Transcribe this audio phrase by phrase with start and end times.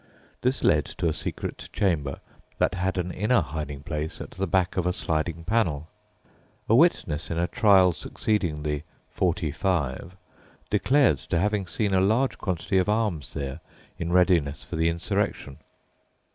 [0.41, 2.21] This led to a secret chamber,
[2.57, 5.89] that had an inner hiding place at the back of a sliding panel.
[6.67, 10.17] A witness in a trial succeeding "the '45"
[10.71, 13.59] declared to having seen a large quantity of arms there
[13.99, 15.59] in readiness for the insurrection.